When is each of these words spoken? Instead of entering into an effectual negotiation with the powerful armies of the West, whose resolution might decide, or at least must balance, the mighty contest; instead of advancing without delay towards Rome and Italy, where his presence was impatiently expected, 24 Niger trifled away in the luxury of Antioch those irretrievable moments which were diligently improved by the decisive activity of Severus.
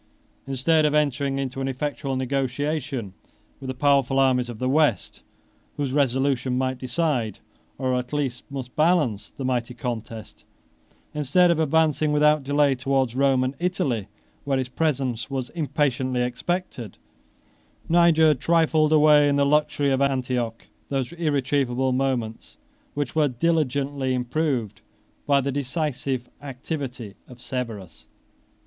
Instead 0.47 0.83
of 0.83 0.95
entering 0.95 1.37
into 1.37 1.61
an 1.61 1.67
effectual 1.67 2.15
negotiation 2.15 3.13
with 3.59 3.67
the 3.67 3.75
powerful 3.75 4.17
armies 4.17 4.49
of 4.49 4.57
the 4.57 4.67
West, 4.67 5.21
whose 5.77 5.93
resolution 5.93 6.57
might 6.57 6.79
decide, 6.79 7.37
or 7.77 7.93
at 7.93 8.11
least 8.11 8.43
must 8.49 8.75
balance, 8.75 9.29
the 9.29 9.45
mighty 9.45 9.75
contest; 9.75 10.43
instead 11.13 11.51
of 11.51 11.59
advancing 11.59 12.11
without 12.11 12.43
delay 12.43 12.73
towards 12.73 13.15
Rome 13.15 13.43
and 13.43 13.53
Italy, 13.59 14.07
where 14.43 14.57
his 14.57 14.69
presence 14.69 15.29
was 15.29 15.51
impatiently 15.51 16.23
expected, 16.23 16.93
24 17.85 17.87
Niger 17.87 18.33
trifled 18.33 18.91
away 18.91 19.29
in 19.29 19.35
the 19.35 19.45
luxury 19.45 19.91
of 19.91 20.01
Antioch 20.01 20.65
those 20.89 21.13
irretrievable 21.13 21.91
moments 21.91 22.57
which 22.95 23.13
were 23.15 23.27
diligently 23.27 24.15
improved 24.15 24.81
by 25.27 25.39
the 25.41 25.51
decisive 25.51 26.27
activity 26.41 27.13
of 27.27 27.39
Severus. 27.39 28.07